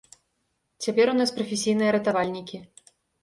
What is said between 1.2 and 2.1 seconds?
прафесійныя